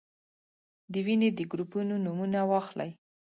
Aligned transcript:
د 0.91 0.93
وینې 1.05 1.29
د 1.33 1.39
ګروپونو 1.51 1.93
نومونه 2.05 2.39
واخلئ. 2.51 2.91